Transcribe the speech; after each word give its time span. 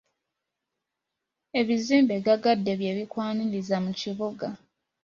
Ebizimbe 1.59 2.15
gaggadde 2.25 2.71
bye 2.79 2.91
bikwaniriza 2.97 3.75
mu 3.85 3.91
kibuga. 3.99 4.47